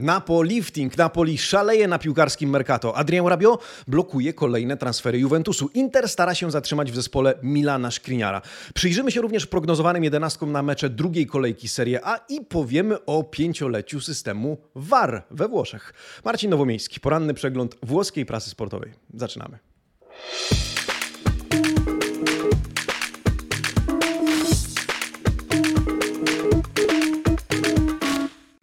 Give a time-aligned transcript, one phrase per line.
[0.00, 0.96] Napoli-lifting.
[0.96, 2.96] Napoli szaleje na piłkarskim Mercato.
[2.96, 5.70] Adrian Rabiot blokuje kolejne transfery Juventusu.
[5.74, 8.42] Inter stara się zatrzymać w zespole Milana Szkriniara.
[8.74, 14.00] Przyjrzymy się również prognozowanym jedenastkom na mecze drugiej kolejki Serie A i powiemy o pięcioleciu
[14.00, 15.94] systemu VAR we Włoszech.
[16.24, 18.92] Marcin Nowomiejski, poranny przegląd włoskiej prasy sportowej.
[19.14, 19.58] Zaczynamy.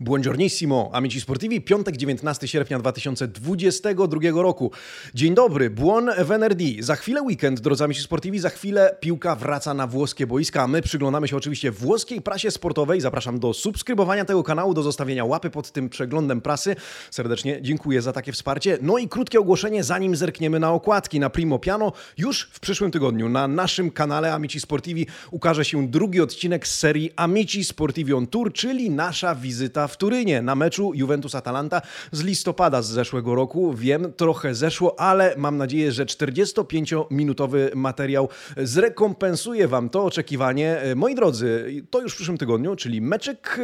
[0.07, 4.71] Buongiornissimo, amici sportivi, piątek 19 sierpnia 2022 roku.
[5.13, 6.84] Dzień dobry, buon venerdì.
[6.84, 11.27] Za chwilę weekend, drodzy amici sportivi, za chwilę piłka wraca na włoskie boiska, my przyglądamy
[11.27, 13.01] się oczywiście włoskiej prasie sportowej.
[13.01, 16.76] Zapraszam do subskrybowania tego kanału, do zostawienia łapy pod tym przeglądem prasy.
[17.12, 18.77] Serdecznie dziękuję za takie wsparcie.
[18.81, 21.93] No i krótkie ogłoszenie, zanim zerkniemy na okładki na Primo Piano.
[22.17, 27.12] Już w przyszłym tygodniu na naszym kanale Amici Sportivi ukaże się drugi odcinek z serii
[27.15, 31.81] Amici Sportivi on Tour, czyli nasza wizyta w Turynie na meczu Juventus-Atalanta
[32.12, 33.73] z listopada z zeszłego roku.
[33.73, 40.81] Wiem, trochę zeszło, ale mam nadzieję, że 45-minutowy materiał zrekompensuje Wam to oczekiwanie.
[40.95, 43.59] Moi drodzy, to już w przyszłym tygodniu, czyli meczek,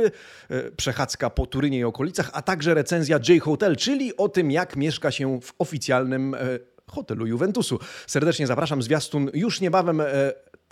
[0.49, 5.11] e, przechadzka po Turynie i okolicach, a także recenzja J-Hotel, czyli o tym, jak mieszka
[5.11, 6.39] się w oficjalnym e,
[6.87, 7.79] hotelu Juventusu.
[8.07, 10.05] Serdecznie zapraszam, zwiastun już niebawem e,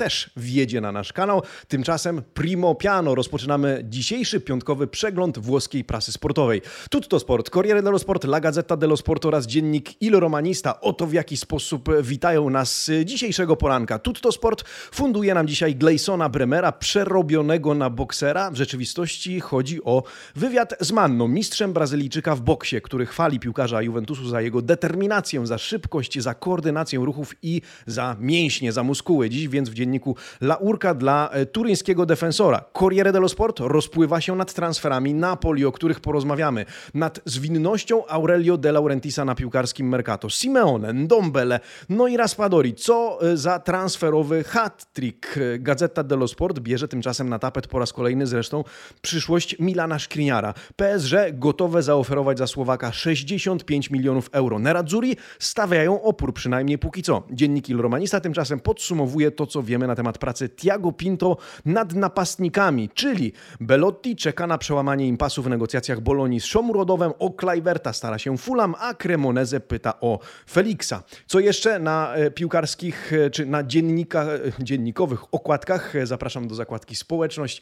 [0.02, 1.42] też wjedzie na nasz kanał.
[1.68, 6.62] Tymczasem Primo Piano rozpoczynamy dzisiejszy piątkowy przegląd włoskiej prasy sportowej.
[6.90, 10.82] Tutto Sport, Corriere dello Sport, La Gazzetta dello Sport oraz dziennik Il Romanista.
[10.82, 14.00] Oto w jaki sposób witają nas dzisiejszego poranka.
[14.00, 18.52] Tutto Sport funduje nam dzisiaj Gleisona Bremera, przerobionego na boksera.
[18.52, 20.04] W rzeczywistości chodzi o
[20.36, 25.58] wywiad z Manną, mistrzem Brazylijczyka w boksie, który chwali piłkarza Juventusu za jego determinację, za
[25.58, 29.30] szybkość, za koordynację ruchów i za mięśnie, za muskuły.
[29.30, 32.64] Dziś więc w dzienniku dzienniku Laurka dla e, turyńskiego defensora.
[32.74, 38.72] Corriere dello Sport rozpływa się nad transferami Napoli, o których porozmawiamy, nad zwinnością Aurelio De
[38.72, 41.60] Laurentisa na piłkarskim Mercato, Simeone, Ndombele,
[41.90, 42.74] no i Raspadori.
[42.74, 45.38] Co e, za transferowy hat-trick.
[45.38, 48.64] E, Gazeta dello Sport bierze tymczasem na tapet po raz kolejny zresztą
[49.02, 50.54] przyszłość Milana Szkriniara.
[50.76, 54.60] PSG gotowe zaoferować za Słowaka 65 milionów euro.
[54.60, 57.24] Nerazzurri stawiają opór, przynajmniej póki co.
[57.32, 62.90] Dziennik Il Romanista tymczasem podsumowuje to, co wiemy na temat pracy Tiago Pinto nad napastnikami,
[62.90, 68.38] czyli Belotti czeka na przełamanie impasu w negocjacjach Bolonii z Szomurodowem, o Klajwerta stara się
[68.38, 70.20] Fulham, a Cremoneze pyta o
[70.50, 71.04] Felixa.
[71.28, 76.96] Co jeszcze na e, piłkarskich e, czy na dziennikach, e, dziennikowych okładkach zapraszam do zakładki
[76.96, 77.62] społeczność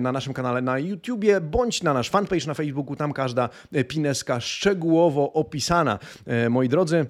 [0.00, 3.48] na naszym kanale na YouTubie bądź na nasz fanpage na Facebooku, tam każda
[3.88, 5.98] pineska szczegółowo opisana.
[6.50, 7.06] Moi drodzy,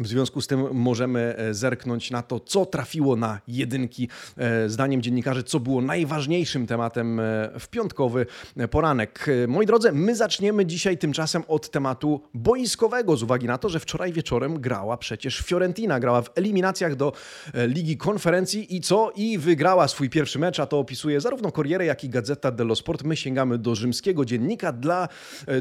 [0.00, 4.08] w związku z tym możemy e, zerknąć na to, co trafiło na jedynki.
[4.36, 8.26] E, zdaniem dziennikarzy, co było najważniejszym tematem e, w piątkowy
[8.70, 9.26] poranek.
[9.48, 14.12] Moi drodzy, my zaczniemy dzisiaj tymczasem od tematu boiskowego, z uwagi na to, że wczoraj
[14.12, 17.12] wieczorem grała przecież Fiorentina, grała w eliminacjach do
[17.54, 19.12] Ligi Konferencji i co?
[19.16, 23.02] I wygrała swój pierwszy mecz, a to opisuje zarówno Corriere, jak i Gazeta dello Sport.
[23.04, 25.08] My sięgamy do rzymskiego dziennika dla,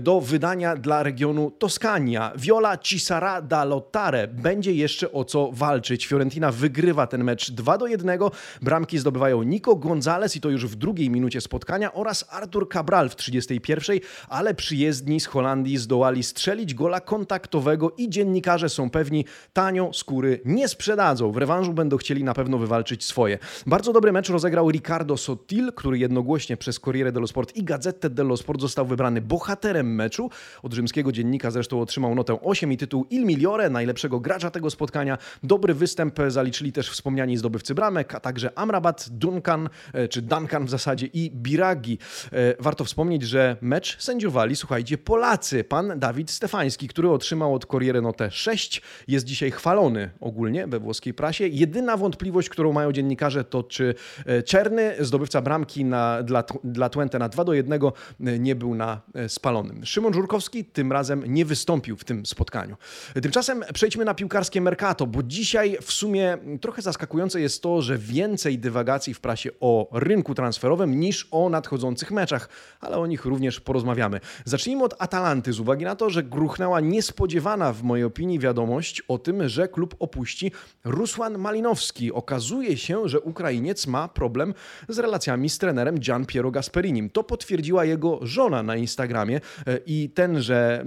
[0.02, 2.32] do wydania dla regionu Toskania.
[2.36, 6.08] Viola Cisara da Lottare będzie jeszcze o co walczyć.
[6.08, 8.20] Fiorentina wygrywa ten mecz 2 do 1.
[8.62, 13.16] Bramki zdobywają Nico Gonzalez i to już w drugiej minucie spotkania oraz Artur Cabral w
[13.16, 20.42] 31, ale przyjezdni z Holandii zdołali strzelić gola kontaktowego i dziennikarze są pewni, tanio skóry
[20.46, 21.32] nie sprzedadzą.
[21.32, 23.38] W rewanżu będą chcieli na pewno wywalczyć swoje.
[23.66, 28.38] Bardzo dobry mecz rozegrał Ricardo Sotil, który jednogłośnie przez Corriere dello Sport i Gazzetta dello
[28.38, 30.30] Sport został wybrany bohaterem meczu.
[30.64, 35.18] Od rzymskiego dziennika zresztą otrzymał notę 8 i tytuł Il Migliore, najlepszego gracza tego spotkania.
[35.44, 40.70] Dobry występ zaliczyli też wspomniani zdobywcy bramek, a także Amrabat, Duncan, e, czy Duncan w
[40.70, 41.98] zasadzie i Biragi.
[42.32, 45.64] E, warto wspomnieć, że mecz sędziowali, słuchajcie, Polacy.
[45.64, 51.14] Pan Dawid Stefański, który otrzymał od Corriere notę 6, jest dzisiaj chwalony ogólnie we włoskiej
[51.14, 51.48] prasie.
[51.48, 57.20] Jedyna wątpliwość, którą mają dziennikarze, to czy e, Czerny, zdobywca bramki na, dla, dla Twente
[57.20, 57.82] na 2 do 1,
[58.20, 59.86] nie był na spalonym.
[59.86, 62.78] Szymon Żurkowski tym razem nie wystąpił w tym spotkaniu.
[63.22, 68.60] Tymczasem przejdźmy na piłkarskie Mercato, bo dzisiaj w sumie trochę zaskakujące jest to, że więcej
[68.60, 72.50] dywagacji w prasie o rynku transferowym niż o nadchodzących meczach,
[72.80, 74.20] ale o nich również porozmawiamy.
[74.46, 79.18] Zacznijmy od Atalanty, z uwagi na to, że gruchnęła niespodziewana w mojej opinii wiadomość o
[79.18, 80.52] tym, że klub opuści
[80.84, 82.12] Rusłan Malinowski.
[82.12, 84.54] Okazuje się, że Ukrainiec ma problem
[84.90, 87.10] z relacjami z trenerem Gian Piero Gasperinim.
[87.10, 90.86] To potwierdziła jego żona na Instagramie e, i tenże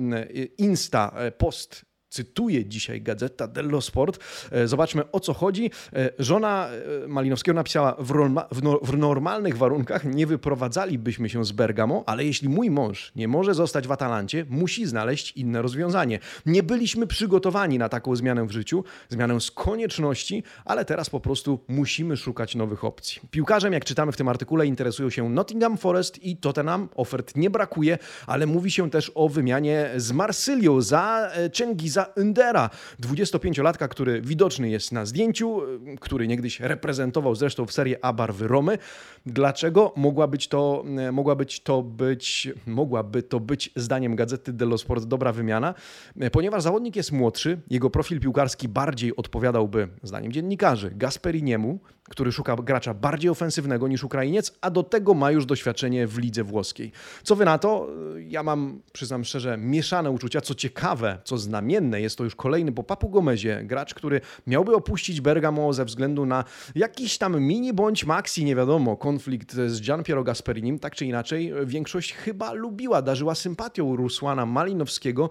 [0.58, 4.18] Insta e, post cytuję dzisiaj Gazeta dello Sport.
[4.50, 5.70] E, zobaczmy o co chodzi.
[5.92, 6.68] E, żona
[7.04, 8.12] e, Malinowskiego napisała: w,
[8.52, 13.28] w, no w, normalnych warunkach nie wyprowadzalibyśmy się z Bergamo, ale jeśli mój mąż nie
[13.28, 16.18] może zostać w Atalancie, musi znaleźć inne rozwiązanie.
[16.46, 21.60] Nie byliśmy przygotowani na taką zmianę w życiu, zmianę z konieczności, ale teraz po prostu
[21.68, 23.22] musimy szukać nowych opcji.
[23.30, 26.88] Piłkarzem, jak czytamy w tym artykule, interesują się Nottingham Forest i Tottenham.
[26.94, 31.30] Ofert nie brakuje, ale mówi się też o wymianie z Marsylią za
[32.04, 32.70] Cengiza Undera,
[33.02, 35.60] 25-latka, który widoczny jest na zdjęciu,
[36.00, 38.78] który niegdyś reprezentował zresztą w serii A barwy Romy.
[39.26, 45.04] Dlaczego mogła być to, mogła być to być, mogłaby to być zdaniem Gazety dello Sport
[45.04, 45.74] dobra wymiana?
[46.32, 51.78] Ponieważ zawodnik jest młodszy, jego profil piłkarski bardziej odpowiadałby, zdaniem dziennikarzy, Gasperiniemu,
[52.08, 56.44] który szuka gracza bardziej ofensywnego niż Ukrainiec, a do tego ma już doświadczenie w lidze
[56.44, 56.92] włoskiej.
[57.22, 57.88] Co wy na to?
[58.28, 60.40] Ja mam, przyznam szczerze, mieszane uczucia.
[60.40, 65.20] Co ciekawe, co znamienne, jest to już kolejny po Papu Gomezie gracz, który miałby opuścić
[65.20, 66.44] Bergamo ze względu na
[66.74, 70.78] jakiś tam mini bądź maxi, nie wiadomo, konflikt z Gian Piero Gasperinim.
[70.78, 75.30] Tak czy inaczej, większość chyba lubiła, darzyła sympatią Rusłana Malinowskiego,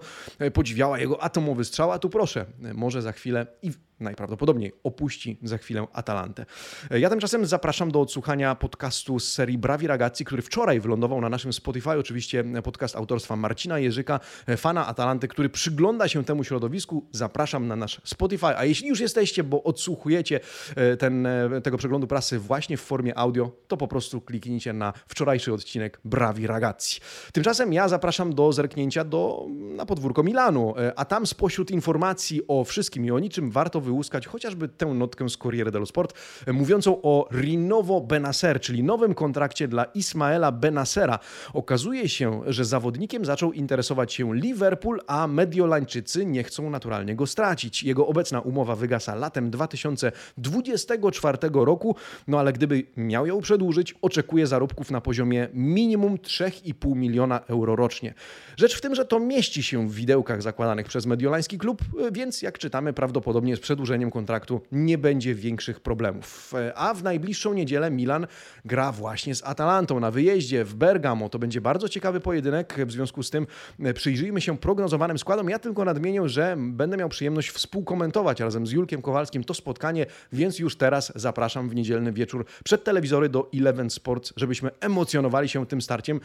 [0.52, 3.70] podziwiała jego atomowy strzał, a tu proszę, może za chwilę i
[4.02, 6.46] najprawdopodobniej opuści za chwilę Atalantę.
[6.90, 11.52] Ja tymczasem zapraszam do odsłuchania podcastu z serii Brawi Ragazzi, który wczoraj wylądował na naszym
[11.52, 11.90] Spotify.
[11.90, 14.20] Oczywiście podcast autorstwa Marcina Jerzyka,
[14.56, 17.06] fana Atalanty, który przygląda się temu środowisku.
[17.12, 18.46] Zapraszam na nasz Spotify.
[18.46, 20.40] A jeśli już jesteście, bo odsłuchujecie
[20.76, 24.92] e, ten, e, tego przeglądu prasy właśnie w formie audio, to po prostu kliknijcie na
[25.08, 27.00] wczorajszy odcinek Brawi Ragazzi.
[27.32, 29.46] Tymczasem ja zapraszam do zerknięcia do,
[29.76, 33.91] na podwórko Milanu, e, a tam spośród informacji o wszystkim i o niczym warto wyłuskać
[33.92, 36.14] wyłuskać chociażby tę notkę z Corriere dello Sport,
[36.52, 41.18] mówiącą o Rinovo Benacer, czyli nowym kontrakcie dla Ismaela Benacera.
[41.54, 47.82] Okazuje się, że zawodnikiem zaczął interesować się Liverpool, a Mediolańczycy nie chcą naturalnie go stracić.
[47.82, 51.96] Jego obecna umowa wygasa latem 2024 roku,
[52.28, 58.14] no ale gdyby miał ją przedłużyć, oczekuje zarobków na poziomie minimum 3,5 miliona euro rocznie.
[58.56, 62.58] Rzecz w tym, że to mieści się w widełkach zakładanych przez mediolański klub, więc jak
[62.58, 66.52] czytamy, prawdopodobnie z przedłużeniem przedłużeniem kontraktu nie będzie większych problemów.
[66.74, 68.26] A w najbliższą niedzielę Milan
[68.64, 71.28] gra właśnie z Atalantą na wyjeździe w Bergamo.
[71.28, 72.74] To będzie bardzo ciekawy pojedynek.
[72.86, 73.46] W związku z tym
[73.94, 75.50] przyjrzyjmy się prognozowanym składom.
[75.50, 80.58] Ja tylko nadmienię, że będę miał przyjemność współkomentować razem z Julkiem Kowalskim to spotkanie, więc
[80.58, 85.82] już teraz zapraszam w niedzielny wieczór przed telewizory do Eleven Sports, żebyśmy emocjonowali się tym
[85.82, 86.20] starciem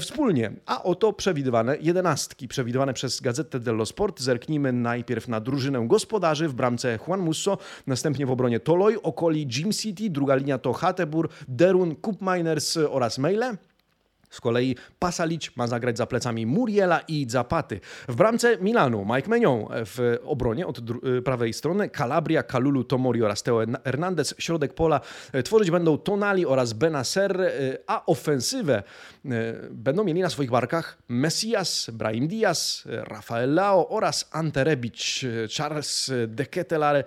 [0.00, 0.52] wspólnie.
[0.66, 4.20] A oto przewidywane jedenastki, przewidywane przez Gazetę dello Sport.
[4.20, 9.72] Zerknijmy najpierw na drużynę gospodarzy w bramce Juan Musso, następnie w obronie Toloi, Okoli, Jim
[9.72, 13.56] City, druga linia to Hatebur, Derun, Cup Miners oraz Mele.
[14.32, 17.80] Z kolei Pasalic ma zagrać za plecami Muriela i Zapaty.
[18.08, 23.42] W bramce Milanu Mike Menion w obronie od y, prawej strony Calabria, Kalulu, Tomori oraz
[23.42, 24.34] Teo Hernandez.
[24.38, 25.00] Środek pola
[25.34, 27.52] y, tworzyć będą Tonali oraz Benacer,
[27.86, 28.82] a ofensywę
[29.70, 35.24] będą mieli na swoich barkach Messias, Brahim Diaz, Rafael Lao oraz Ante Rebic,
[35.56, 37.04] Charles de Ketelare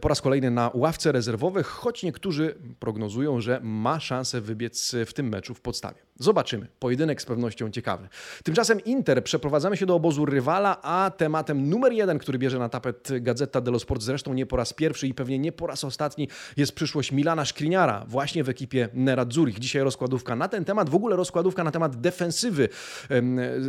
[0.00, 5.28] po raz kolejny na ławce rezerwowych, choć niektórzy prognozują, że ma szansę wybiec w tym
[5.28, 5.98] meczu w podstawie.
[6.18, 6.66] Zobaczymy.
[6.78, 8.08] Pojedynek z pewnością ciekawy.
[8.44, 13.08] Tymczasem Inter przeprowadzamy się do obozu rywala, a tematem numer jeden, który bierze na tapet
[13.20, 16.72] Gazeta dello Sport, zresztą nie po raz pierwszy i pewnie nie po raz ostatni, jest
[16.72, 19.58] przyszłość Milana Szkriniara, właśnie w ekipie Nerazzurich.
[19.58, 22.68] Dzisiaj rozkładówka na ten temat, w ogóle rozkładówka na temat defensywy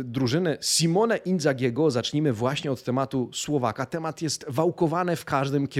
[0.04, 1.90] drużyny Simone Inzagiego.
[1.90, 3.86] Zacznijmy właśnie od tematu Słowaka.
[3.86, 5.75] Temat jest wałkowany w każdym kierunku,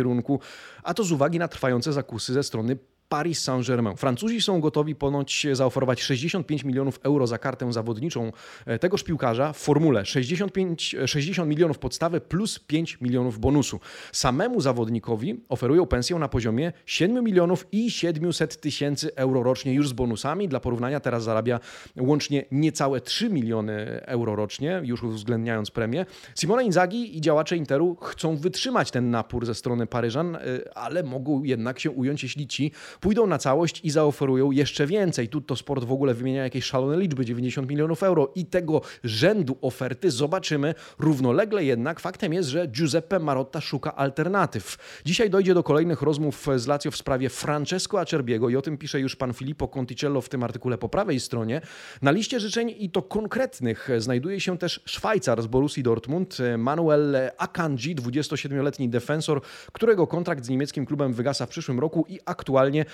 [0.83, 2.76] a to z uwagi na trwające zakusy ze strony
[3.09, 3.97] Paris Saint-Germain.
[3.97, 8.33] Francuzi są gotowi ponoć zaoferować 65 milionów euro za kartę zawodniczą
[8.67, 13.81] e, tegoż piłkarza w formule 65, 60 milionów podstawy plus 5 milionów bonusu.
[14.13, 19.93] Samemu zawodnikowi oferują pensję na poziomie 7 milionów i 700 tysięcy euro rocznie już z
[19.93, 20.49] bonusami.
[20.49, 21.61] Dla porównania teraz zarabia
[21.97, 26.07] łącznie niecałe 3 miliony euro rocznie, już uwzględniając premię.
[26.35, 30.41] Simone Inzaghi i działacze Interu chcą wytrzymać ten napór ze strony Paryżan, e,
[30.75, 35.29] ale mogą jednak się ująć, jeśli ci pójdą na całość i zaoferują jeszcze więcej.
[35.29, 40.11] Tutto Sport w ogóle wymienia jakieś szalone liczby, 90 milionów euro i tego rzędu oferty
[40.11, 42.00] zobaczymy równolegle jednak.
[42.00, 44.76] Faktem jest, że Giuseppe Marotta szuka alternatyw.
[45.05, 49.00] Dzisiaj dojdzie do kolejnych rozmów z Lazio w sprawie Francesco Acerbiego i o tym pisze
[49.00, 51.61] już pan Filippo Conticello w tym artykule po prawej stronie.
[52.03, 57.97] Na liście życzeń i to konkretnych znajduje się też Szwajcar z Borussii Dortmund, Manuel Akanji,
[57.97, 59.41] 27-letni defensor,
[59.73, 62.86] którego kontrakt z niemieckim klubem wygasa w przyszłym roku i aktualnie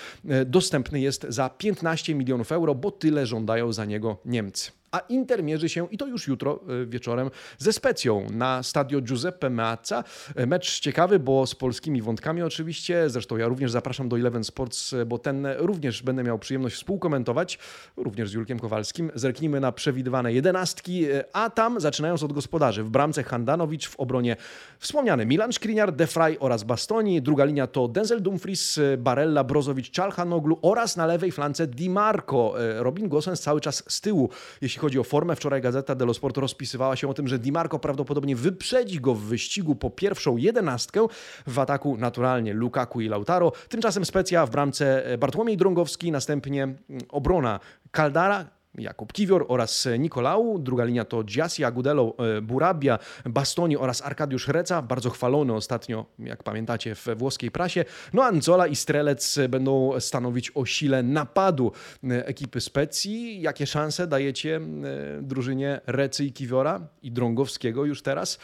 [0.46, 4.81] dostępny jest za 15 milionów euro, bo tyle żądają za niego Niemcy.
[4.92, 10.04] A Inter mierzy się i to już jutro wieczorem ze Specją na stadio Giuseppe Meazza.
[10.46, 15.18] Mecz ciekawy, bo z polskimi wątkami oczywiście, zresztą ja również zapraszam do Eleven Sports, bo
[15.18, 17.58] ten również będę miał przyjemność współkomentować,
[17.96, 19.10] również z Julkiem Kowalskim.
[19.14, 22.82] Zerknijmy na przewidywane jedenastki, a tam zaczynając od gospodarzy.
[22.82, 24.36] W bramce Handanowicz, w obronie
[24.78, 27.22] wspomniany Milan Skriniar, Defray oraz Bastoni.
[27.22, 32.54] Druga linia to Denzel Dumfries, Barella, Brozowicz, Czalhanoglu oraz na lewej flance Di Marco.
[32.76, 34.30] Robin Gosens cały czas z tyłu,
[34.60, 35.36] jeśli chodzi o formę.
[35.36, 39.20] Wczoraj Gazeta dello Sport rozpisywała się o tym, że Di Marco prawdopodobnie wyprzedzi go w
[39.20, 41.06] wyścigu po pierwszą jedenastkę.
[41.46, 43.52] W ataku naturalnie Lukaku i Lautaro.
[43.68, 46.74] Tymczasem Specja w bramce Bartłomiej Drągowski, następnie
[47.08, 47.60] obrona
[47.92, 48.46] Caldara,
[48.78, 50.58] Jakub Kiwior oraz Nikolał.
[50.58, 56.42] Druga linia to Giassi, Agudelo, e, Burabia, Bastoni oraz Arkadiusz Reca, bardzo chwalony ostatnio, jak
[56.42, 57.84] pamiętacie, w włoskiej prasie.
[58.12, 61.72] No Anzola i Strelec będą stanowić o sile napadu
[62.04, 63.42] e, ekipy Specji.
[63.42, 68.38] Jakie szanse dajecie e, drużynie Recy i Kiwiora i Drągowskiego już teraz?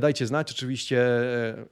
[0.00, 1.06] Dajcie znać, oczywiście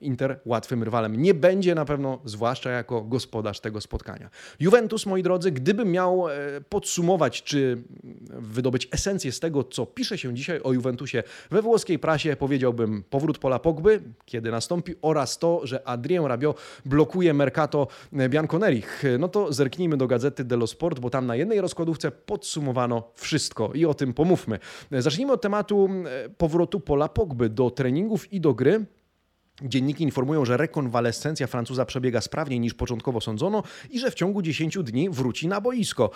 [0.00, 4.30] Inter łatwym rywalem nie będzie na pewno, zwłaszcza jako gospodarz tego spotkania.
[4.60, 6.24] Juventus, moi drodzy, gdybym miał
[6.68, 7.82] podsumować, czy
[8.28, 13.38] wydobyć esencję z tego, co pisze się dzisiaj o Juventusie we włoskiej prasie, powiedziałbym powrót
[13.38, 17.88] Pola Pogby, kiedy nastąpi, oraz to, że Adrien Rabiot blokuje Mercato
[18.28, 19.02] Bianconerich.
[19.18, 23.84] No to zerknijmy do gazety dello Sport, bo tam na jednej rozkładówce podsumowano wszystko i
[23.84, 24.58] o tym pomówmy.
[24.90, 25.88] Zacznijmy od tematu
[26.38, 28.84] powrotu Pola Pogby do treningów i do gry.
[29.60, 34.78] Dzienniki informują, że rekonwalescencja Francuza przebiega sprawniej niż początkowo sądzono i że w ciągu 10
[34.82, 36.10] dni wróci na boisko.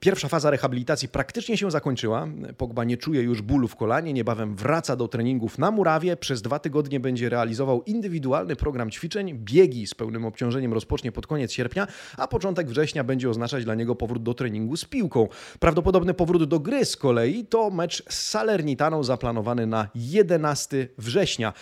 [0.00, 2.28] Pierwsza faza rehabilitacji praktycznie się zakończyła.
[2.56, 6.16] Pogba nie czuje już bólu w kolanie, niebawem wraca do treningów na murawie.
[6.16, 9.34] Przez dwa tygodnie będzie realizował indywidualny program ćwiczeń.
[9.34, 13.94] Biegi z pełnym obciążeniem rozpocznie pod koniec sierpnia, a początek września będzie oznaczać dla niego
[13.94, 15.28] powrót do treningu z piłką.
[15.60, 21.52] Prawdopodobny powrót do gry z kolei to mecz z Salernitaną zaplanowany na 11 września.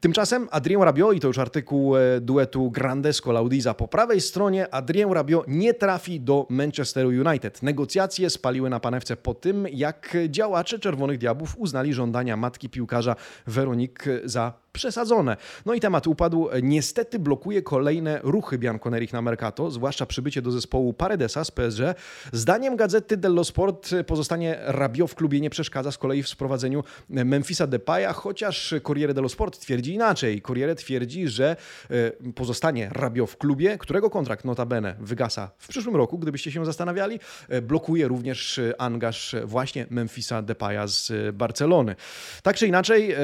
[0.00, 5.12] Tymczasem Adrien Rabiot i to już artykuł e, duetu Grandesco Laudiza po prawej stronie, Adrien
[5.12, 7.62] Rabiot nie trafi do Manchesteru United.
[7.62, 14.04] Negocjacje spaliły na panewce po tym, jak działacze Czerwonych Diabłów uznali żądania matki piłkarza Weronik
[14.24, 15.36] za przesadzone.
[15.66, 16.48] No i temat upadł.
[16.62, 21.80] Niestety blokuje kolejne ruchy Bianconerich na Mercato, zwłaszcza przybycie do zespołu Paredesa z PSG.
[22.32, 27.66] Zdaniem gazety dello Sport pozostanie Rabio w klubie nie przeszkadza z kolei w sprowadzeniu Memphisa
[27.66, 30.42] Depaya, chociaż Corriere dello Sport twierdzi inaczej.
[30.42, 31.56] Corriere twierdzi, że
[31.90, 37.20] e, pozostanie Rabio w klubie, którego kontrakt notabene wygasa w przyszłym roku, gdybyście się zastanawiali.
[37.48, 41.96] E, blokuje również angaż właśnie Memphisa Depaya z Barcelony.
[42.42, 43.16] Tak czy inaczej,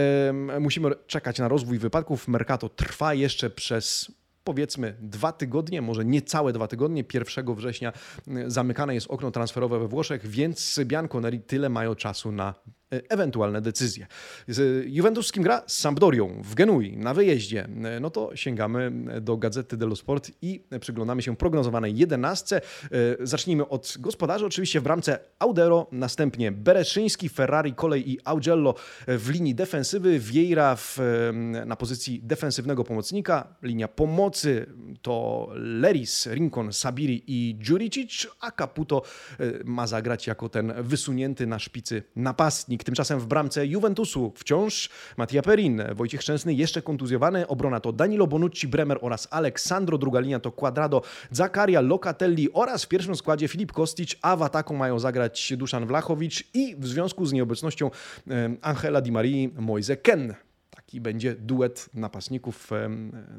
[0.61, 2.28] musimy czekać na rozwój wypadków.
[2.28, 4.12] Mercato trwa jeszcze przez
[4.45, 7.04] powiedzmy dwa tygodnie, może niecałe dwa tygodnie.
[7.14, 7.92] 1 września
[8.47, 12.54] zamykane jest okno transferowe we Włoszech, więc Bianconeri tyle mają czasu na
[12.90, 14.07] ewentualne decyzje.
[14.87, 15.62] Juventus z kim gra?
[15.66, 17.68] Z Sampdorią w Genui na wyjeździe.
[17.85, 22.57] E, no to sięgamy do Gazety dello Sport i przyglądamy się prognozowanej jedenastce.
[22.57, 22.61] E,
[23.21, 24.47] zacznijmy od gospodarzy.
[24.47, 28.75] Oczywiście w bramce Audero, następnie Bereszyński, Ferrari, Kolej i Augello
[29.07, 30.99] w linii defensywy, Vieira w,
[31.66, 33.57] na pozycji defensywnego pomocnika.
[33.62, 34.66] Linia pomocy
[35.02, 39.02] to Leris, Rincon, Sabiri i Djuricic, a Caputo
[39.64, 42.77] ma zagrać jako ten wysunięty na szpicy napastnik.
[42.85, 47.47] Tymczasem w bramce Juventusu wciąż Mattia Perin, Wojciech Szczęsny jeszcze kontuzjowany.
[47.47, 49.99] Obrona to Danilo Bonucci, Bremer oraz Aleksandro.
[49.99, 54.76] Druga linia to Quadrado, Zakaria, Locatelli oraz w pierwszym składzie Filip Kostic, a w ataku
[54.76, 57.90] mają zagrać Duszan Wlachowicz i w związku z nieobecnością
[58.62, 60.35] Angela Di Marii Moise Ken.
[60.70, 62.70] Taki będzie duet napastników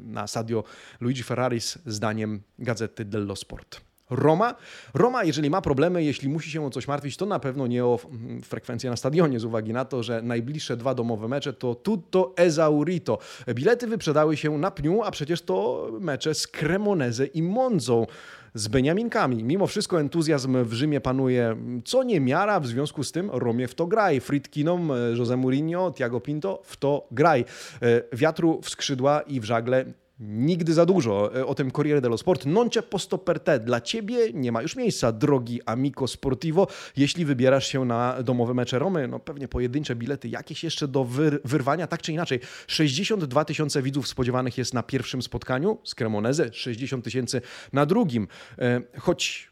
[0.02, 0.64] na Sadio
[1.00, 3.89] Luigi Ferraris zdaniem gazety dello Sport.
[4.10, 4.54] Roma.
[4.94, 7.98] Roma, jeżeli ma problemy, jeśli musi się o coś martwić, to na pewno nie o
[8.04, 12.32] mm, frekwencję na stadionie, z uwagi na to, że najbliższe dwa domowe mecze to tutto
[12.36, 13.18] esaurito.
[13.54, 18.06] Bilety wyprzedały się na pniu, a przecież to mecze z Cremoneze i Monzą
[18.54, 19.44] z Beniaminkami.
[19.44, 23.86] Mimo wszystko entuzjazm w Rzymie panuje co niemiara, w związku z tym Romie w to
[23.86, 24.20] graj.
[24.20, 27.44] Fritkinom, Jose Mourinho, Tiago Pinto w to graj.
[27.82, 29.84] E, wiatru w skrzydła i w żagle
[30.20, 31.36] Nigdy za dużo.
[31.36, 32.46] E, o tym Corriere dello Sport.
[32.46, 33.60] Non c'è posto per te.
[33.60, 36.66] Dla ciebie nie ma już miejsca, drogi amico sportivo.
[36.96, 41.40] Jeśli wybierasz się na domowe mecze Romy, no pewnie pojedyncze bilety, jakieś jeszcze do wyr
[41.44, 42.40] wyrwania, tak czy inaczej.
[42.66, 47.40] 62 tysiące widzów spodziewanych jest na pierwszym spotkaniu z Cremoneze, 60 tysięcy
[47.72, 48.28] na drugim.
[48.58, 49.49] E, choć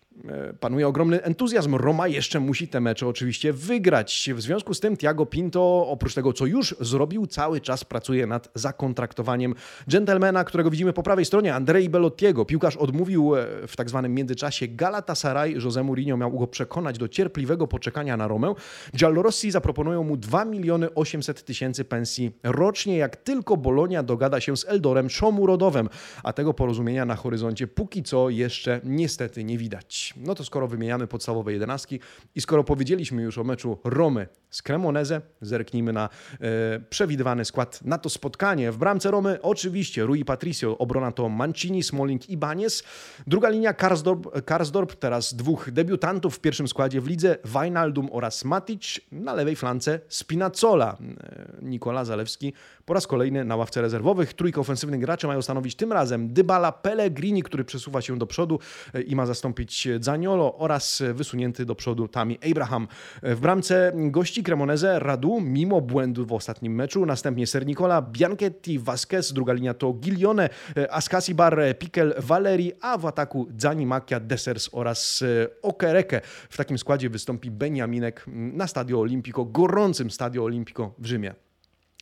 [0.61, 1.75] panuje ogromny entuzjazm.
[1.75, 4.31] Roma jeszcze musi te mecze oczywiście wygrać.
[4.35, 8.49] W związku z tym Tiago Pinto, oprócz tego co już zrobił, cały czas pracuje nad
[8.55, 9.55] zakontraktowaniem
[9.89, 12.45] gentlemana, którego widzimy po prawej stronie, Andrei Bellottiego.
[12.45, 15.55] Piłkarz odmówił e, w tak zwanym międzyczasie Galatasaray.
[15.65, 18.55] Jose Mourinho miał go przekonać do cierpliwego poczekania na Romę.
[18.97, 24.69] Giallorossi zaproponują mu 2 miliony 800 tysięcy pensji rocznie, jak tylko Bolonia dogada się z
[24.69, 25.89] Eldorem Szomurodowem,
[26.23, 30.08] a tego porozumienia na horyzoncie póki co jeszcze niestety nie widać.
[30.17, 32.01] No to skoro wymieniamy podstawowe jedenastki
[32.35, 36.09] i skoro powiedzieliśmy już o meczu Romy z Cremoneze, zerknijmy na
[36.41, 38.73] e, przewidywany skład na to spotkanie.
[38.73, 42.83] W bramce Romy oczywiście Rui Patricio, obrona to Mancini, Smalling i Banies.
[43.27, 49.01] Druga linia Karsdorp, Karsdorp, teraz dwóch debiutantów w pierwszym składzie w lidze, Wijnaldum oraz Matic.
[49.13, 50.97] Na lewej flance Spinazzola.
[51.21, 52.53] E, Nikola Zalewski
[52.85, 54.35] po raz kolejny na ławce rezerwowych.
[54.35, 58.59] Trójkę ofensywnych graczy mają stanowić tym razem Dybala Pellegrini, który przesuwa się do przodu
[58.95, 62.89] e, i ma zastąpić Zaniolo oraz wysunięty do przodu Tami Abraham.
[63.23, 69.53] W bramce gości Cremoneze Radu, mimo błędu w ostatnim meczu, następnie Sernicola, Bianchetti, Vasquez, druga
[69.53, 70.49] linia to Gilione,
[70.91, 76.21] Askasibar, Pikel, Valeri, a w ataku Zani Makia, Desers oraz e, Okereke.
[76.51, 81.48] W takim składzie wystąpi Beniaminek na Stadio Olimpico, gorącym Stadio Olimpico w Rzymie.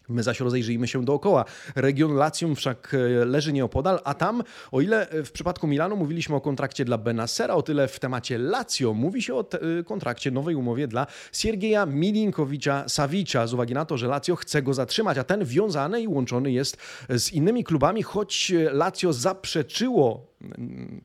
[0.09, 1.45] My zaś rozejrzyjmy się dookoła.
[1.75, 6.41] Region Latium wszak e, leży nieopodal, a tam, o ile w przypadku Milanu mówiliśmy o
[6.41, 10.89] kontrakcie dla Benasera, o tyle w temacie Lazio mówi się o te, kontrakcie, nowej umowie
[10.89, 15.45] dla Siergieja Milinkowicza Savicza, z uwagi na to, że Lazio chce go zatrzymać, a ten
[15.45, 16.77] wiązany i łączony jest
[17.09, 20.36] z innymi klubami, choć Lazio zaprzeczyło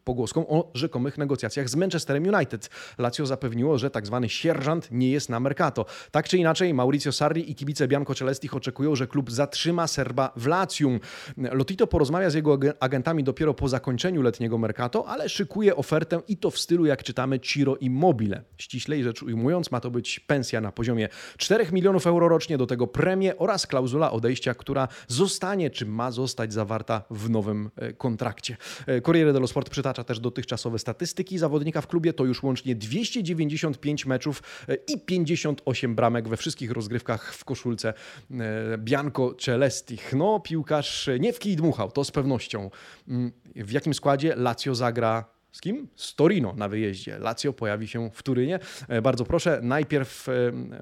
[0.03, 2.69] pogłoskom o rzekomych negocjacjach z Manchesterem United.
[2.97, 5.85] Lazio zapewniło, że tak zwany sierżant nie jest na Mercato.
[6.11, 10.47] Tak czy inaczej, Mauricio Sarri i kibice Bianco Celestich oczekują, że klub zatrzyma Serba w
[10.47, 10.99] Latium.
[11.37, 16.51] Lotito porozmawia z jego agentami dopiero po zakończeniu letniego Mercato, ale szykuje ofertę i to
[16.51, 18.43] w stylu, jak czytamy, Ciro Immobile.
[18.57, 22.87] Ściślej rzecz ujmując, ma to być pensja na poziomie 4 milionów euro rocznie, do tego
[22.87, 28.57] premie oraz klauzula odejścia, która zostanie, czy ma zostać zawarta w nowym e, kontrakcie.
[29.05, 32.13] Corriere Corriere dello Sport przytacza też dotychczasowe statystyki zawodnika w klubie.
[32.13, 37.93] To już łącznie 295 meczów e, i 58 bramek we wszystkich rozgrywkach w koszulce
[38.31, 40.13] e, Bianco Celestich.
[40.15, 42.69] No, piłkarz nie w kij dmuchał, to z pewnością.
[43.07, 45.87] Mm, w jakim składzie Lazio zagra z kim?
[45.95, 47.19] Z Torino na wyjeździe.
[47.19, 48.59] Lazio pojawi się w Turynie.
[48.87, 50.31] E, bardzo proszę, najpierw e,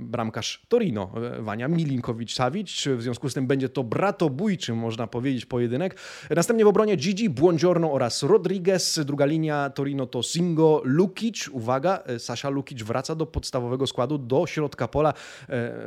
[0.02, 2.96] bramkarz Torino, e, Wania Milinkowicz-Savic.
[2.96, 5.98] W związku z tym będzie to bratobójczy, można powiedzieć, pojedynek.
[6.30, 9.00] Następnie w obronie Gigi, Buongiorno oraz Rodriguez.
[9.06, 11.48] Druga linia Torino to Singo, Lukic.
[11.48, 15.14] Uwaga, Sasza Lukic wraca do podstawowego składu, do środka pola.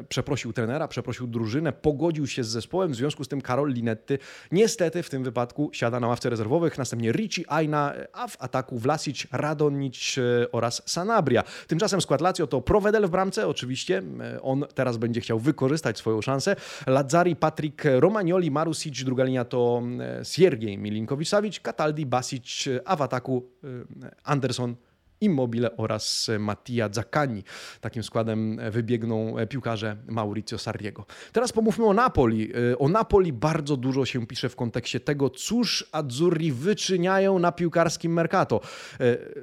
[0.08, 2.92] Przeprosił trenera, przeprosił drużynę, pogodził się z zespołem.
[2.92, 4.18] W związku z tym Karol Linetty
[4.52, 6.78] niestety w tym wypadku siada na ławce rezerwowych.
[6.78, 11.44] Następnie Ricci Aina, a w ataku ataku Vlasic, Radonic e, oraz Sanabria.
[11.66, 14.02] Tymczasem skład Lazio to Provedel w bramce, oczywiście.
[14.20, 16.56] E, on teraz będzie chciał wykorzystać swoją szansę.
[16.86, 23.42] Lazzari, Patryk, Romagnoli, Marusic, druga linia to e, Siergiej Milinkowicz-Savic, Cataldi, Basic, a w ataku
[24.24, 24.76] Anderson,
[25.22, 27.44] Immobile oraz Mattia Zaccani.
[27.80, 31.04] Takim składem wybiegną piłkarze Mauricio Sarriego.
[31.32, 32.52] Teraz pomówmy o Napoli.
[32.78, 38.60] O Napoli bardzo dużo się pisze w kontekście tego, cóż Azzurri wyczyniają na piłkarskim Mercato.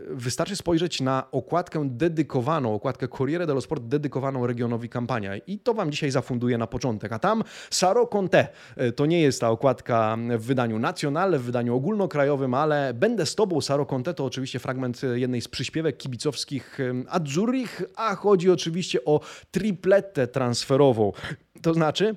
[0.10, 5.92] Wystarczy spojrzeć na okładkę dedykowaną, okładkę Corriere dello Sport dedykowaną regionowi kampania i to Wam
[5.92, 7.14] dzisiaj zafunduję na początek.
[7.14, 8.48] A tam Saro Conte.
[8.96, 13.62] To nie jest ta okładka w wydaniu nacjonalnym, w wydaniu ogólnokrajowym, ale Będę z Tobą,
[13.62, 16.78] Saro Conte to oczywiście fragment jednej z przyśpiewek przyśpiewek kibicowskich
[17.10, 19.20] Azzurrich, a chodzi oczywiście o
[19.52, 21.14] tripletę transferową.
[21.62, 22.16] To znaczy,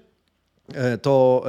[1.02, 1.44] to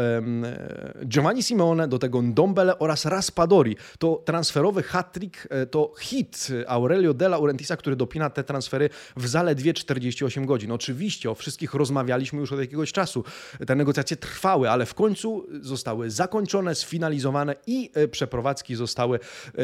[1.05, 3.75] Giovanni Simeone, do tego Ndombele oraz Raspadori.
[3.99, 9.73] To transferowy hat-trick, e, to hit Aurelio de Laurentisa, który dopina te transfery w zaledwie
[9.73, 10.71] 48 godzin.
[10.71, 13.23] Oczywiście o wszystkich rozmawialiśmy już od jakiegoś czasu.
[13.67, 19.19] Te negocjacje trwały, ale w końcu zostały zakończone, sfinalizowane i e, przeprowadzki zostały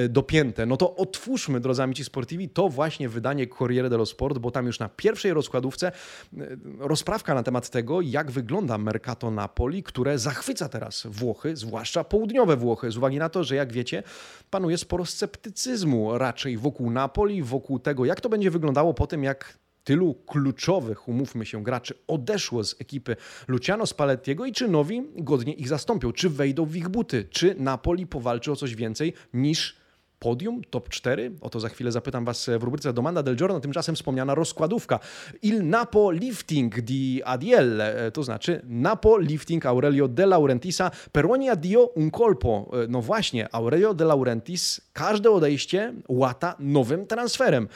[0.09, 0.65] dopięte.
[0.65, 4.79] No to otwórzmy, drodzy amici sportivi, to właśnie wydanie Corriere dello Sport, bo tam już
[4.79, 5.91] na pierwszej rozkładówce
[6.79, 12.57] rozprawka na temat tego, jak wygląda Mercato na Napoli, które zachwyca teraz Włochy, zwłaszcza południowe
[12.57, 14.03] Włochy, z uwagi na to, że jak wiecie,
[14.49, 19.57] panuje sporo sceptycyzmu raczej wokół Napoli, wokół tego, jak to będzie wyglądało po tym, jak
[19.83, 23.15] tylu kluczowych, umówmy się, graczy odeszło z ekipy
[23.47, 28.07] Luciano Spallettiego i czy nowi godnie ich zastąpią, czy wejdą w ich buty, czy Napoli
[28.07, 29.78] powalczy o coś więcej niż
[30.19, 31.31] podium, top 4?
[31.41, 34.99] O to za chwilę zapytam Was w rubryce Domanda del Giorno, tymczasem wspomniana rozkładówka.
[35.41, 37.81] Il Napo Lifting di Adiel,
[38.13, 42.71] to znaczy Napo Lifting Aurelio De Laurentisa per ogni addio un colpo.
[42.89, 47.67] No właśnie, Aurelio De Laurentis każde odejście łata nowym transferem.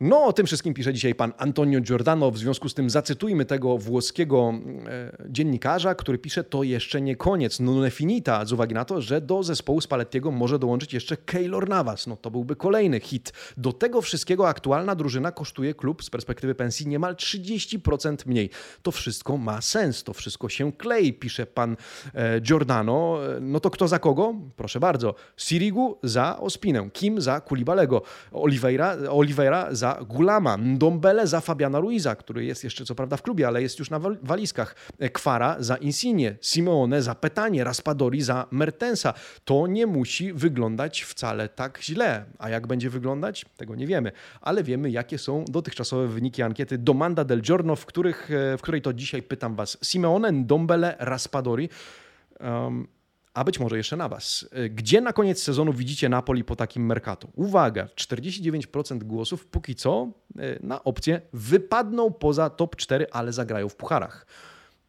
[0.00, 2.30] No, o tym wszystkim pisze dzisiaj pan Antonio Giordano.
[2.30, 4.54] W związku z tym zacytujmy tego włoskiego
[4.86, 9.20] e, dziennikarza, który pisze: To jeszcze nie koniec, non finita, z uwagi na to, że
[9.20, 12.06] do zespołu Spallettiego może dołączyć jeszcze Keylor Navas.
[12.06, 13.32] No to byłby kolejny hit.
[13.56, 18.50] Do tego wszystkiego aktualna drużyna kosztuje klub z perspektywy pensji niemal 30% mniej.
[18.82, 21.76] To wszystko ma sens, to wszystko się klei, pisze pan
[22.14, 23.18] e, Giordano.
[23.40, 24.34] No to kto za kogo?
[24.56, 25.14] Proszę bardzo.
[25.36, 32.44] Sirigu za Ospinę, Kim za Kulibalego, Oliveira, Oliveira za Gulama, Ndombele za Fabiana Ruiza, który
[32.44, 34.76] jest jeszcze co prawda w klubie, ale jest już na walizkach,
[35.12, 39.14] Kwara za Insigne, Simeone za Petanie, Raspadori za Mertensa.
[39.44, 42.24] To nie musi wyglądać wcale tak źle.
[42.38, 43.44] A jak będzie wyglądać?
[43.56, 48.30] Tego nie wiemy, ale wiemy jakie są dotychczasowe wyniki ankiety Domanda del Giorno, w, których,
[48.30, 49.78] e, w której to dzisiaj pytam Was.
[49.82, 51.68] Simeone, Ndombele, Raspadori.
[52.40, 52.99] Um,
[53.34, 54.48] a być może jeszcze na Was.
[54.58, 57.28] Y, gdzie na koniec sezonu widzicie Napoli po takim Mercato?
[57.34, 63.76] Uwaga, 49% głosów póki co y, na opcję wypadną poza top 4, ale zagrają w
[63.76, 64.26] pucharach.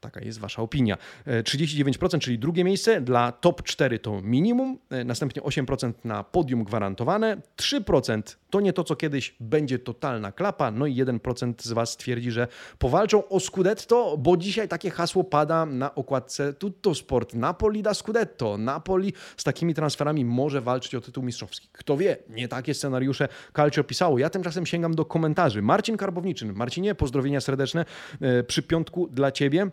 [0.02, 0.98] Taka jest Wasza opinia.
[1.44, 3.02] 39%, e, czyli drugie miejsce.
[3.02, 8.84] Dla top 4 to minimum, e, następnie 8% na podium gwarantowane, 3% to nie to,
[8.84, 12.48] co kiedyś będzie totalna klapa, no i 1% z Was twierdzi, że
[12.80, 17.34] powalczą o Scudetto, bo dzisiaj takie hasło pada na okładce Tutto Sport.
[17.34, 18.58] Napoli da Scudetto.
[18.58, 21.68] Napoli z takimi transferami może walczyć o tytuł mistrzowski.
[21.72, 24.20] Kto wie, nie takie scenariusze Calcio pisało.
[24.20, 25.62] Ja tymczasem sięgam do komentarzy.
[25.62, 26.54] Marcin Karbowniczyn.
[26.54, 27.86] Marcinie, pozdrowienia serdeczne
[28.22, 29.70] e, przy piątku dla Ciebie.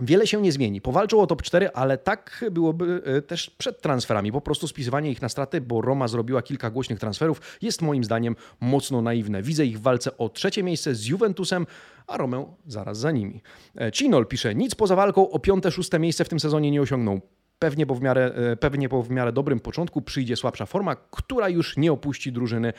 [0.00, 0.80] Wiele się nie zmieni.
[0.80, 4.32] Powalczą o top 4, ale tak byłoby e, też przed transferami.
[4.32, 8.36] Po prostu spisywanie ich na straty, bo Roma zrobiła kilka głośnych transferów, jest moim zdaniem
[8.60, 9.42] mocno naiwne.
[9.42, 11.66] Widzę ich w walce o trzecie miejsce z Juventusem,
[12.06, 13.42] a Romeo zaraz za nimi.
[13.80, 17.20] E, Cinol pisze, nic poza walką o piąte, szóste miejsce w tym sezonie nie osiągnął.
[17.58, 21.48] Pewnie po, w miarę, e, pewnie po w miarę dobrym początku przyjdzie słabsza forma, która
[21.48, 22.74] już nie opuści drużyny e,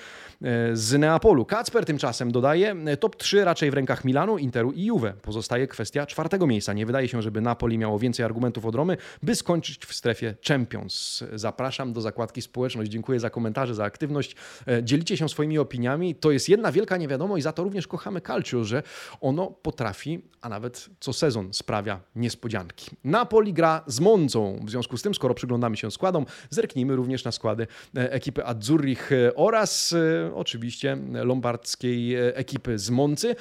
[0.73, 1.45] z Neapolu.
[1.45, 5.13] Kacper tymczasem dodaje, e, top 3 raczej w rękach Milanu, Interu i Juve.
[5.21, 6.73] Pozostaje kwestia czwartego miejsca.
[6.73, 11.23] Nie wydaje się, żeby Napoli miało więcej argumentów od Romy, by skończyć w strefie Champions.
[11.33, 12.91] Zapraszam do zakładki społeczność.
[12.91, 14.35] Dziękuję za komentarze, za aktywność.
[14.83, 16.15] Dzielicie się swoimi opiniami.
[16.15, 18.83] To jest jedna wielka niewiadomość i za to również kochamy Calcio, że
[19.21, 22.91] ono potrafi, a nawet co sezon sprawia niespodzianki.
[23.03, 27.31] Napoli gra z Monzą w związku z tym, skoro przyglądamy się składom, zerknijmy również na
[27.31, 33.35] składy e, ekipy Azzurrich e, oraz e, oczywiście lombardzkiej ekipy z Moncy.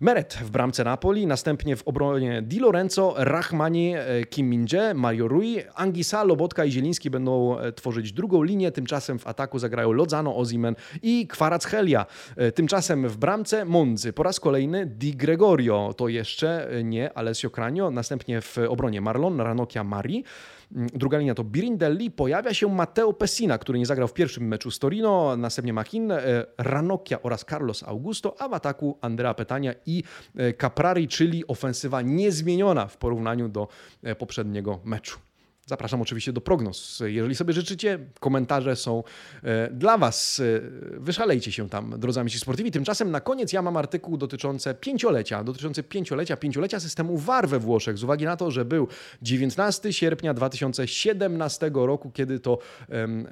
[0.00, 3.94] Meret w bramce Napoli, następnie w obronie Di Lorenzo, Rahmani,
[4.30, 9.58] Kim Min-jae, Mario Rui, Angisa, Lobotka i Zieliński będą tworzyć drugą linię, tymczasem w ataku
[9.58, 12.06] zagrają Lozano, Ozimen i Kwaracchelia.
[12.54, 18.40] Tymczasem w bramce Monzy po raz kolejny Di Gregorio, to jeszcze nie Alessio Cranio, następnie
[18.40, 20.24] w obronie Marlon, Ranocchia, Mari,
[20.70, 24.78] druga linia to Birindelli, pojawia się Matteo Pessina, który nie zagrał w pierwszym meczu z
[24.78, 30.02] Torino, następnie Machin, e, Ranocchia oraz Carlos Augusto, a w ataku Andrea Petania i
[30.36, 33.68] e, Caprari, czyli ofensywa niezmieniona w porównaniu do
[34.02, 35.29] e, poprzedniego meczu.
[35.70, 37.02] Zapraszam oczywiście do prognoz.
[37.06, 39.02] Jeżeli sobie życzycie, komentarze są
[39.42, 40.40] e, dla Was.
[40.40, 40.60] E,
[41.00, 42.70] wyszalejcie się tam, drodzy amici sportivi.
[42.70, 47.98] Tymczasem na koniec ja mam artykuł dotyczący pięciolecia, dotyczący pięciolecia, pięciolecia systemu VAR we Włoszech,
[47.98, 48.88] z uwagi na to, że był
[49.22, 52.58] 19 sierpnia 2017 roku, kiedy to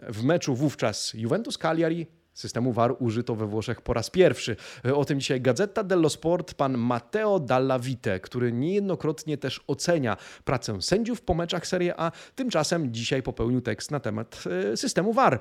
[0.09, 2.07] w meczu wówczas Juventus Cagliari
[2.39, 4.57] Systemu VAR użyto we Włoszech po raz pierwszy.
[4.95, 10.83] O tym dzisiaj Gazeta dello Sport, pan Matteo Dalla Vite, który niejednokrotnie też ocenia pracę
[10.83, 12.13] sędziów po meczach Serie A.
[12.35, 15.41] Tymczasem dzisiaj popełnił tekst na temat e, systemu VAR.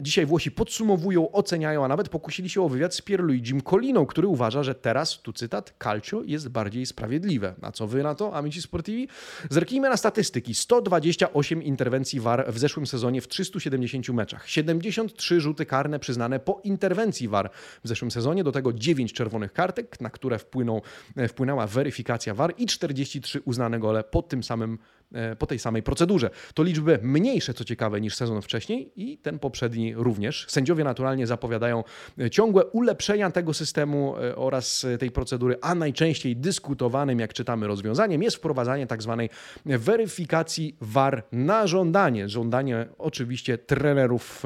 [0.00, 4.62] Dzisiaj Włosi podsumowują, oceniają, a nawet pokusili się o wywiad z Pierluigim Coliną, który uważa,
[4.62, 7.54] że teraz, tu cytat, calcio jest bardziej sprawiedliwe.
[7.62, 9.08] A co wy na to, amici sportivi?
[9.50, 10.54] Zerknijmy na statystyki.
[10.54, 14.48] 128 interwencji VAR w zeszłym sezonie w 370 meczach.
[14.48, 17.50] 73 rzuty karne przyznane po interwencji VAR
[17.84, 18.44] w zeszłym sezonie.
[18.44, 20.82] Do tego 9 czerwonych kartek, na które wpłynął,
[21.16, 24.78] e, wpłynęła weryfikacja VAR i 43 uznane gole po tym samym
[25.12, 26.30] e, po tej samej procedurze.
[26.54, 30.46] To liczby mniejsze, co ciekawe, niż sezon wcześniej i ten poprzedni również.
[30.48, 31.84] Sędziowie naturalnie zapowiadają
[32.18, 38.36] e, ciągłe ulepszenia tego systemu oraz tej procedury, a najczęściej dyskutowanym, jak czytamy, rozwiązaniem jest
[38.36, 39.30] wprowadzanie tak zwanej
[39.64, 42.28] weryfikacji VAR na żądanie.
[42.28, 44.42] Żądanie oczywiście trenerów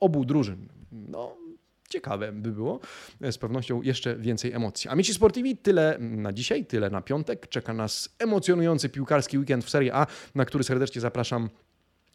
[0.00, 1.36] obu drużyn no,
[1.88, 2.80] ciekawe by było.
[3.20, 4.90] Z pewnością jeszcze więcej emocji.
[4.90, 7.48] Amici Sportivi, tyle na dzisiaj, tyle na piątek.
[7.48, 11.48] Czeka nas emocjonujący piłkarski weekend w Serie A, na który serdecznie zapraszam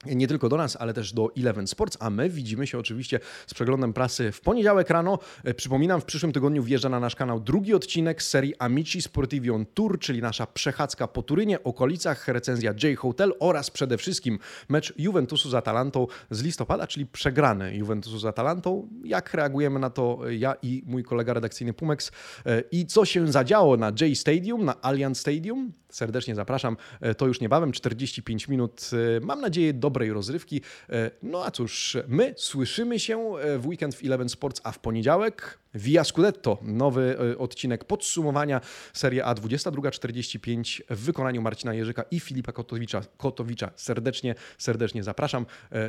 [0.06, 3.54] nie tylko do nas, ale też do Eleven Sports, a my widzimy się oczywiście z
[3.54, 5.20] przeglądem prasy w poniedziałek rano.
[5.44, 9.66] E, przypominam, w przyszłym tygodniu wjeżdża na nasz kanał drugi odcinek serii Amici Sportivi on
[9.66, 15.50] Tour, czyli nasza przechadzka po Turynie, okolicach, recenzja J Hotel oraz przede wszystkim mecz Juventusu
[15.50, 18.90] z Atalantą z listopada, czyli przegrany Juventusu z Atalantą.
[19.04, 22.12] Jak reagujemy na to ja i mój kolega redakcyjny Pumex
[22.46, 25.72] e, i co się zadziało na J Stadium, na Allianz Stadium?
[25.96, 26.78] Serdecznie zapraszam.
[27.02, 28.90] E, to już niebawem, 45 minut.
[29.22, 30.62] Mam nadzieję, dobre dobrej rozrywki.
[30.90, 34.80] E, no a cóż, my słyszymy się e, w weekend w Eleven Sports, a w
[34.80, 38.62] poniedziałek Via Scudetto, nowy e, odcinek podsumowania
[38.94, 43.02] Serie A 22.45 w wykonaniu Marcina Jerzyka i Filipa Kotowicza.
[43.18, 43.72] Kotowicza.
[43.76, 45.46] Serdecznie, serdecznie zapraszam.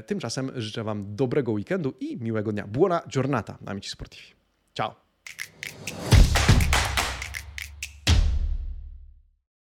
[0.06, 2.66] Tymczasem życzę Wam dobrego weekendu i miłego dnia.
[2.66, 4.28] Buona giornata, amici sportivi.
[4.74, 4.94] Ciao!